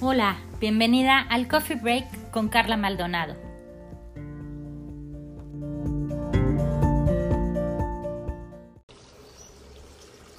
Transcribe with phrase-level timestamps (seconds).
[0.00, 3.34] Hola, bienvenida al Coffee Break con Carla Maldonado.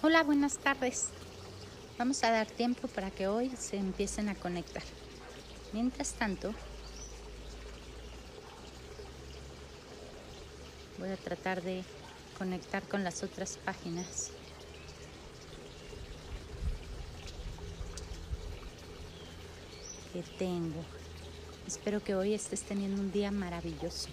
[0.02, 1.09] Hola, buenas tardes.
[1.98, 4.82] Vamos a dar tiempo para que hoy se empiecen a conectar.
[5.73, 6.54] Mientras tanto,
[11.00, 11.84] voy a tratar de
[12.38, 14.32] conectar con las otras páginas.
[20.23, 20.83] Tengo.
[21.68, 24.10] Espero que hoy estés teniendo un día maravilloso,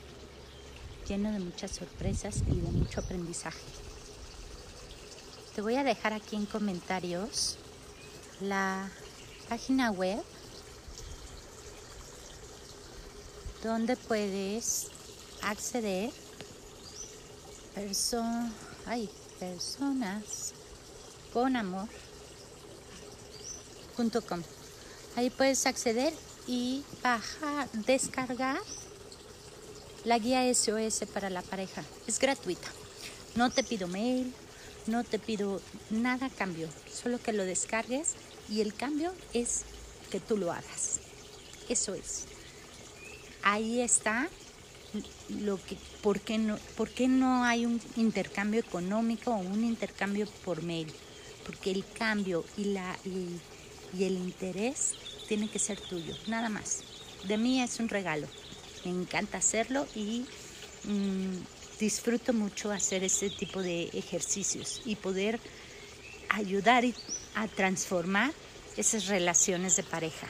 [1.09, 3.60] lleno de muchas sorpresas y de mucho aprendizaje.
[5.55, 7.56] Te voy a dejar aquí en comentarios
[8.41, 8.91] la
[9.48, 10.23] página web
[13.62, 14.88] donde puedes
[15.42, 16.11] acceder
[17.75, 18.23] perso
[18.86, 20.55] ay, personas
[21.33, 21.86] con amor.com.
[25.17, 26.12] Ahí puedes acceder
[26.47, 28.61] y bajar, descargar
[30.05, 31.83] la guía SOS para la pareja.
[32.06, 32.69] Es gratuita.
[33.34, 34.34] No te pido mail,
[34.87, 38.14] no te pido nada cambio, solo que lo descargues
[38.50, 39.62] y el cambio es
[40.11, 41.00] que tú lo hagas.
[41.69, 42.25] Eso es.
[43.42, 44.28] Ahí está
[45.28, 50.27] lo que, ¿por qué no, por qué no hay un intercambio económico o un intercambio
[50.44, 50.92] por mail?
[51.44, 52.97] Porque el cambio y, la,
[53.98, 54.94] y el interés
[55.28, 56.83] tiene que ser tuyo, nada más.
[57.25, 58.28] De mí es un regalo.
[58.84, 60.27] Me encanta hacerlo y
[60.84, 61.36] mmm,
[61.80, 65.41] disfruto mucho hacer ese tipo de ejercicios y poder
[66.28, 66.84] ayudar
[67.34, 68.33] a transformar
[68.77, 70.28] esas relaciones de pareja.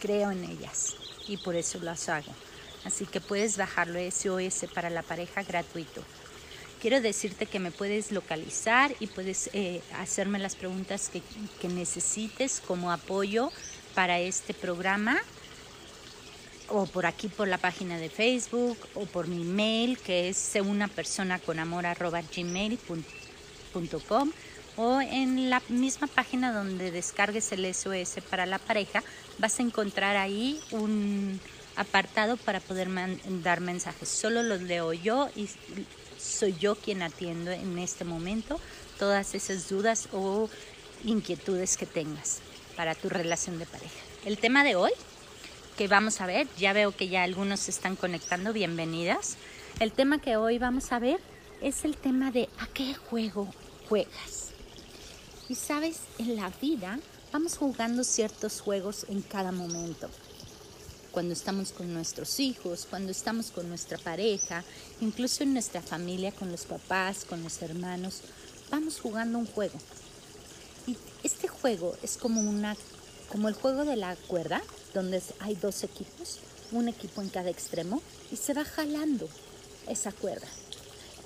[0.00, 0.94] Creo en ellas
[1.26, 2.32] y por eso las hago.
[2.84, 6.04] Así que puedes bajarlo SOS para la pareja gratuito.
[6.80, 11.22] Quiero decirte que me puedes localizar y puedes eh, hacerme las preguntas que,
[11.68, 13.50] necesites como apoyo
[13.94, 15.16] para este programa
[16.68, 20.86] o por aquí por la página de Facebook o por mi mail que es una
[20.86, 21.84] persona con amor
[22.34, 23.04] gmail.com
[24.76, 29.02] o en la misma página donde descargues el SOS para la pareja
[29.38, 31.40] vas a encontrar ahí un
[31.76, 34.08] apartado para poder mandar mensajes.
[34.08, 35.48] Solo los leo yo y
[36.18, 38.60] soy yo quien atiendo en este momento
[38.98, 40.48] todas esas dudas o
[41.04, 42.38] inquietudes que tengas
[42.76, 43.94] para tu relación de pareja.
[44.24, 44.92] El tema de hoy
[45.76, 49.36] que vamos a ver, ya veo que ya algunos se están conectando, bienvenidas.
[49.78, 51.20] El tema que hoy vamos a ver
[51.60, 53.52] es el tema de a qué juego
[53.88, 54.52] juegas.
[55.48, 56.98] Y sabes, en la vida
[57.30, 60.08] vamos jugando ciertos juegos en cada momento.
[61.16, 64.62] Cuando estamos con nuestros hijos, cuando estamos con nuestra pareja,
[65.00, 68.20] incluso en nuestra familia, con los papás, con los hermanos,
[68.70, 69.78] vamos jugando un juego.
[70.86, 72.76] Y este juego es como una
[73.32, 74.62] como el juego de la cuerda,
[74.92, 76.40] donde hay dos equipos,
[76.70, 79.26] un equipo en cada extremo, y se va jalando
[79.88, 80.48] esa cuerda.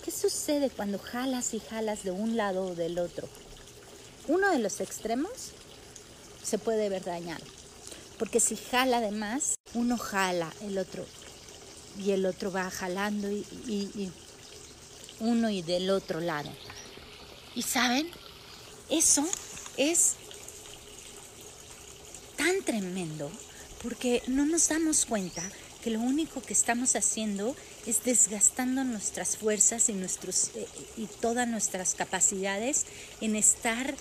[0.04, 3.28] ¿Qué sucede cuando jalas y jalas de un lado o del otro?
[4.28, 5.50] Uno de los extremos
[6.44, 7.44] se puede ver dañado,
[8.20, 11.06] porque si jala de más, uno jala el otro
[11.98, 14.10] y el otro va jalando y,
[15.20, 16.50] uno y del otro lado.
[17.54, 18.08] Y saben,
[18.88, 19.26] eso
[19.76, 20.14] es
[22.36, 23.30] tan tremendo
[23.82, 25.42] porque no nos damos cuenta
[25.82, 30.66] que lo único que estamos haciendo es desgastando nuestras fuerzas y, nuestros, eh,
[30.96, 32.86] y todas nuestras capacidades
[33.20, 33.94] en estar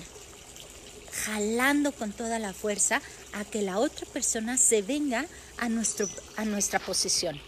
[1.25, 3.01] jalando con toda la fuerza
[3.33, 5.25] a que la otra persona se venga
[5.57, 6.07] a, nuestro,
[6.37, 7.39] a nuestra posición.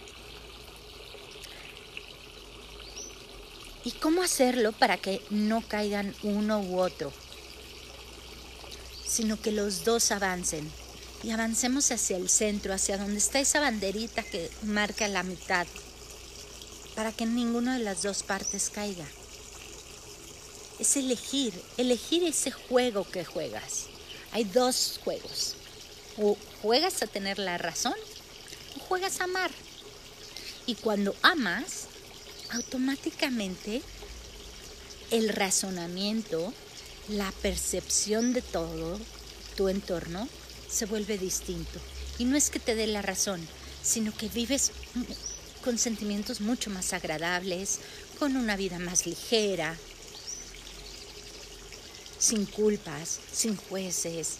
[3.84, 7.12] ¿Y cómo hacerlo para que no caigan uno u otro?
[9.12, 10.72] sino que los dos avancen
[11.22, 15.68] y avancemos hacia el centro, hacia donde está esa banderita que marca la mitad,
[16.96, 19.06] para que ninguna de las dos partes caiga.
[20.82, 23.86] Es elegir, elegir ese juego que juegas.
[24.32, 25.56] Hay dos juegos.
[26.18, 27.94] O juegas a tener la razón
[28.76, 29.52] o juegas a amar.
[30.66, 31.86] Y cuando amas,
[32.50, 33.84] automáticamente
[35.12, 36.52] el razonamiento
[37.10, 39.00] la percepción de todo
[39.56, 40.28] tu entorno
[40.68, 41.80] se vuelve distinto.
[42.18, 43.48] Y no es que te dé la razón,
[43.84, 44.72] sino que vives
[45.64, 47.82] con sentimientos mucho más agradables,
[48.18, 49.78] con una vida más ligera,
[52.22, 54.38] sin culpas, sin jueces.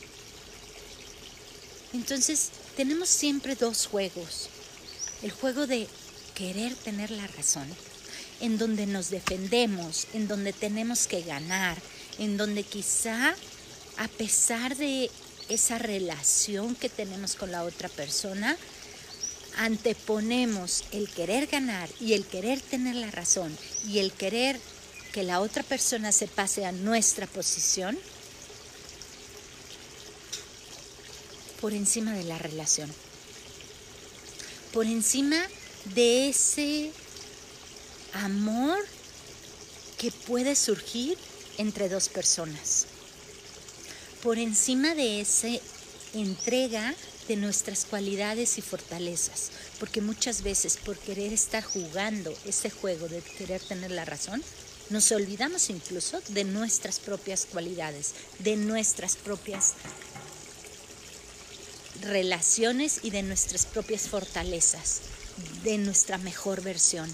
[1.94, 4.50] Entonces, tenemos siempre dos juegos.
[5.24, 5.88] El juego de
[6.36, 7.68] querer tener la razón,
[8.40, 11.78] en donde nos defendemos, en donde tenemos que ganar,
[12.20, 13.36] en donde quizá
[13.98, 15.10] a pesar de
[15.50, 18.56] esa relación que tenemos con la otra persona,
[19.58, 23.56] anteponemos el querer ganar y el querer tener la razón
[23.86, 24.60] y el querer
[25.12, 27.98] que la otra persona se pase a nuestra posición
[31.60, 32.92] por encima de la relación,
[34.74, 35.38] por encima
[35.94, 36.92] de ese
[38.14, 38.80] amor
[39.98, 41.18] que puede surgir
[41.58, 42.88] entre dos personas,
[44.24, 45.50] por encima de esa
[46.14, 46.96] entrega
[47.28, 53.22] de nuestras cualidades y fortalezas, porque muchas veces por querer estar jugando ese juego de
[53.22, 54.44] querer tener la razón,
[54.92, 59.74] nos olvidamos incluso de nuestras propias cualidades, de nuestras propias
[62.02, 65.02] relaciones y de nuestras propias fortalezas,
[65.64, 67.10] de nuestra mejor versión.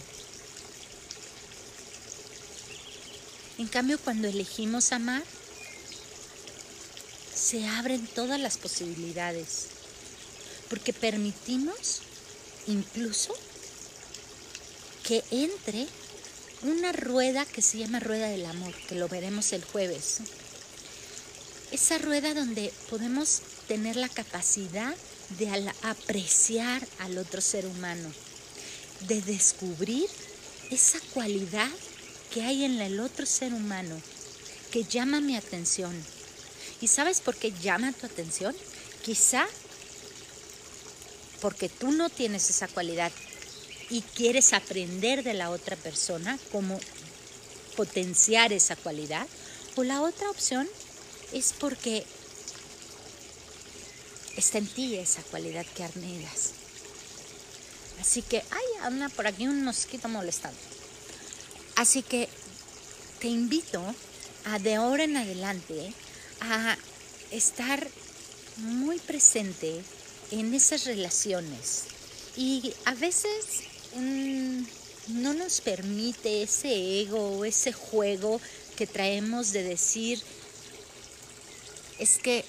[3.60, 5.24] En cambio, cuando elegimos amar,
[7.36, 9.68] se abren todas las posibilidades,
[10.70, 12.02] porque permitimos
[12.66, 13.34] incluso
[15.04, 15.88] que entre
[16.64, 20.20] una rueda que se llama rueda del amor, que lo veremos el jueves.
[21.72, 24.96] Esa rueda donde podemos tener la capacidad
[25.38, 28.12] de apreciar al otro ser humano,
[29.02, 30.08] de descubrir
[30.72, 31.70] esa cualidad
[32.34, 34.02] que hay en el otro ser humano
[34.72, 35.96] que llama mi atención.
[36.82, 38.56] ¿Y sabes por qué llama tu atención?
[39.04, 39.48] Quizá
[41.42, 43.12] porque tú no tienes esa cualidad
[43.90, 46.80] y quieres aprender de la otra persona cómo
[47.76, 49.28] potenciar esa cualidad.
[49.76, 50.68] O la otra opción
[51.32, 52.06] es porque
[54.36, 56.52] está en ti esa cualidad que arnegas.
[58.00, 60.60] Así que, ay, anda por aquí un mosquito molestando.
[61.76, 62.28] Así que
[63.20, 63.84] te invito
[64.46, 65.94] a de ahora en adelante
[66.42, 66.78] a
[67.32, 67.88] estar
[68.58, 69.82] muy presente
[70.32, 71.84] en esas relaciones.
[72.36, 73.64] Y a veces
[73.98, 74.66] mm,
[75.22, 78.40] no nos permite ese ego ese juego
[78.76, 80.22] que traemos de decir,
[82.00, 82.46] es que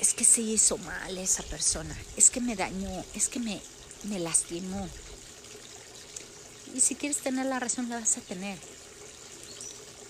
[0.00, 3.60] es que se hizo mal esa persona, es que me dañó, es que me,
[4.04, 4.88] me lastimó.
[6.74, 8.58] Y si quieres tener la razón, la vas a tener.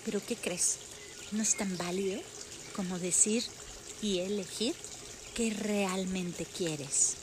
[0.05, 0.79] Pero ¿qué crees?
[1.31, 2.21] No es tan válido
[2.75, 3.45] como decir
[4.03, 4.75] y elegir
[5.35, 7.15] qué realmente quieres.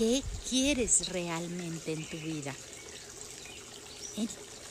[0.00, 2.54] ¿Qué quieres realmente en tu vida?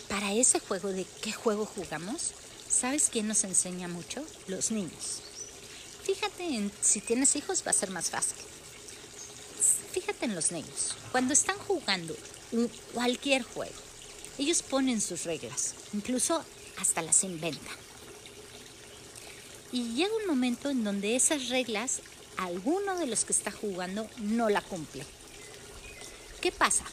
[0.08, 2.32] Para ese juego de qué juego jugamos,
[2.68, 4.26] ¿sabes quién nos enseña mucho?
[4.48, 5.22] Los niños.
[6.02, 8.38] Fíjate en si tienes hijos va a ser más fácil.
[9.92, 10.96] Fíjate en los niños.
[11.12, 12.18] Cuando están jugando
[12.96, 13.80] cualquier juego,
[14.40, 16.44] ellos ponen sus reglas, incluso
[16.80, 17.76] hasta las inventan.
[19.72, 22.02] Y llega un momento en donde esas reglas,
[22.38, 25.06] alguno de los que está jugando no la cumple.
[26.42, 26.86] ¿Qué pasa?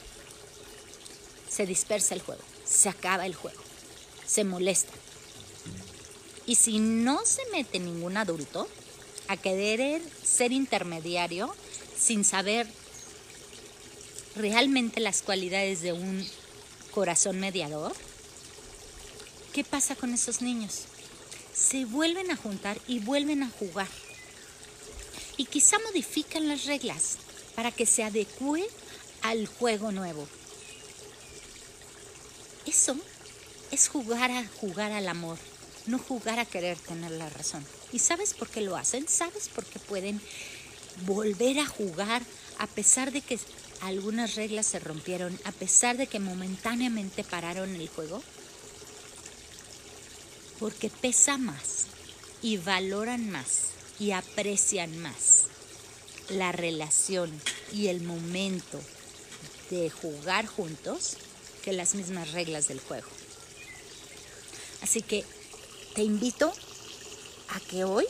[1.49, 3.61] Se dispersa el juego, se acaba el juego,
[4.27, 4.93] se molesta.
[6.47, 8.69] Y si no se mete ningún adulto,
[9.29, 11.55] a querer ser intermediario
[11.99, 12.67] sin saber
[14.37, 16.27] realmente las cualidades de un
[16.93, 17.93] corazón mediador?
[19.53, 20.83] ¿Qué pasa con esos niños?
[21.55, 23.89] Se vuelven a juntar y vuelven a jugar.
[25.39, 27.17] Y quizá modifican las reglas
[27.55, 28.67] para que se adecue
[29.27, 30.27] al juego nuevo.
[32.65, 32.97] Eso
[33.73, 35.39] es jugar a jugar al amor,
[35.87, 37.65] no jugar a querer tener la razón.
[37.93, 39.09] ¿Y sabes por qué lo hacen?
[39.09, 40.21] ¿Sabes por qué pueden
[41.07, 42.23] volver a jugar
[42.59, 43.39] a pesar de que
[43.81, 48.23] algunas reglas se rompieron, a pesar de que momentáneamente pararon el juego?
[50.61, 51.87] Porque pesa más
[52.43, 55.45] y valoran más y aprecian más
[56.29, 57.31] la relación
[57.73, 58.81] y el momento
[59.71, 61.17] de jugar juntos
[61.63, 63.09] que las mismas reglas del juego.
[64.83, 65.25] Así que
[65.95, 66.53] te invito
[67.49, 68.07] a que hoy,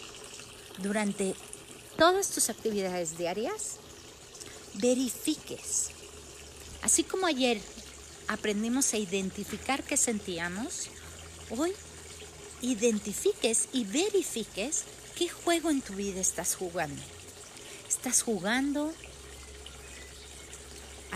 [0.78, 1.34] durante
[1.96, 3.76] todas tus actividades diarias,
[4.74, 5.88] verifiques.
[6.82, 7.60] Así como ayer
[8.28, 10.88] aprendimos a identificar qué sentíamos,
[11.50, 11.72] hoy
[12.60, 14.84] identifiques y verifiques
[15.14, 17.02] qué juego en tu vida estás jugando.
[17.88, 18.92] ¿Estás jugando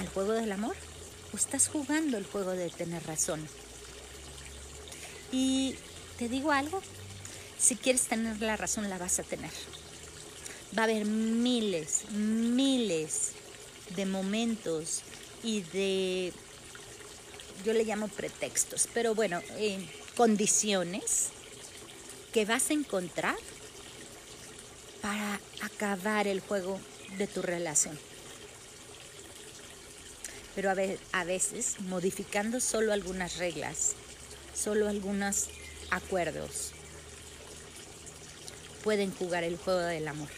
[0.00, 0.74] al juego del amor
[1.32, 3.46] o estás jugando el juego de tener razón?
[5.30, 5.76] Y
[6.18, 6.82] te digo algo,
[7.58, 9.50] si quieres tener la razón, la vas a tener.
[10.76, 13.32] Va a haber miles, miles
[13.94, 15.02] de momentos
[15.42, 16.32] y de,
[17.64, 19.40] yo le llamo pretextos, pero bueno,
[20.16, 21.28] condiciones
[22.32, 23.36] que vas a encontrar
[25.02, 26.80] para acabar el juego
[27.18, 27.98] de tu relación.
[30.60, 30.74] Pero
[31.12, 33.94] a veces, modificando solo algunas reglas,
[34.54, 35.46] solo algunos
[35.88, 36.72] acuerdos,
[38.84, 40.28] pueden jugar el juego del amor.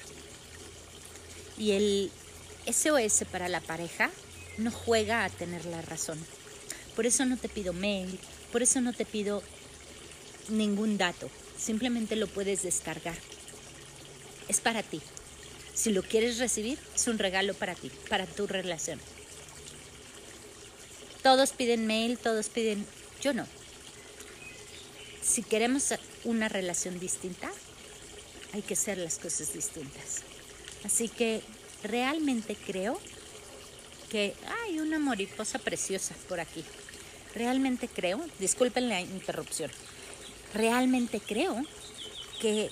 [1.58, 2.12] Y el
[2.72, 4.12] SOS para la pareja
[4.58, 6.24] no juega a tener la razón.
[6.94, 8.20] Por eso no te pido mail,
[8.52, 9.42] por eso no te pido
[10.48, 11.32] ningún dato.
[11.58, 13.16] Simplemente lo puedes descargar.
[14.46, 15.00] Es para ti.
[15.74, 19.00] Si lo quieres recibir, es un regalo para ti, para tu relación.
[21.22, 22.86] Todos piden mail, todos piden...
[23.20, 23.46] Yo no.
[25.22, 27.50] Si queremos una relación distinta,
[28.52, 30.22] hay que hacer las cosas distintas.
[30.84, 31.42] Así que
[31.84, 32.98] realmente creo
[34.10, 36.64] que hay una mariposa preciosa por aquí.
[37.34, 39.70] Realmente creo, disculpen la interrupción,
[40.52, 41.64] realmente creo
[42.40, 42.70] que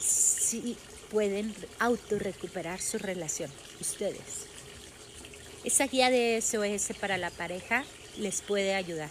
[0.00, 0.76] sí
[1.10, 4.51] pueden autorrecuperar su relación, ustedes.
[5.64, 7.84] Esa guía de SOS para la pareja
[8.18, 9.10] les puede ayudar.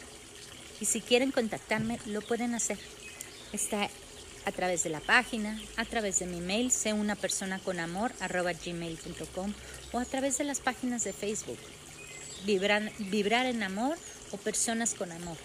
[0.82, 2.78] Y si quieren contactarme, lo pueden hacer.
[3.54, 3.90] Está
[4.46, 8.12] a través de la página, a través de mi mail, sé una persona con amor,
[8.20, 9.54] gmail.com
[9.92, 11.60] o a través de las páginas de Facebook,
[12.46, 13.98] Vibrar en Amor
[14.32, 15.38] o Personas con Amor.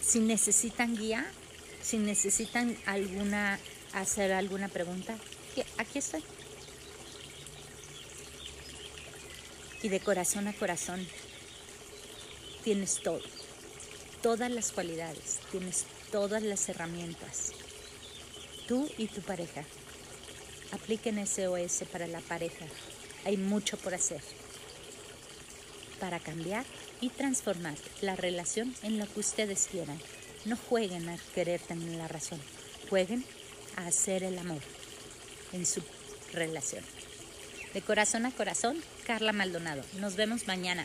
[0.00, 1.26] Si necesitan guía,
[1.82, 3.58] si necesitan alguna,
[3.92, 5.14] hacer alguna pregunta,
[5.78, 6.22] aquí estoy.
[9.84, 11.06] Y de corazón a corazón,
[12.64, 13.20] tienes todo,
[14.22, 17.52] todas las cualidades, tienes todas las herramientas.
[18.66, 19.62] Tú y tu pareja.
[20.72, 22.64] Apliquen SOS para la pareja.
[23.26, 24.22] Hay mucho por hacer
[26.00, 26.64] para cambiar
[27.02, 30.00] y transformar la relación en lo que ustedes quieran.
[30.46, 32.40] No jueguen a querer tener la razón,
[32.88, 33.22] jueguen
[33.76, 34.62] a hacer el amor
[35.52, 35.82] en su
[36.32, 36.82] relación.
[37.74, 39.82] De corazón a corazón, Carla Maldonado.
[40.00, 40.84] Nos vemos mañana.